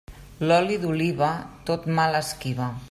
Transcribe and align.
L'oli 0.51 0.77
d'oliva, 0.85 1.29
tot 1.71 1.87
mal 2.01 2.21
esquiva. 2.25 2.77